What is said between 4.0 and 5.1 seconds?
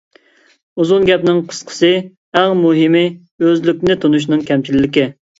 تونۇشنىڭ كەمچىللىكى.